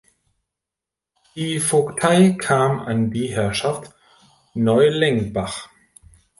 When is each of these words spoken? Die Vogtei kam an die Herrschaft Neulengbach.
Die 1.35 1.59
Vogtei 1.59 2.31
kam 2.31 2.79
an 2.79 3.11
die 3.11 3.27
Herrschaft 3.27 3.91
Neulengbach. 4.55 5.69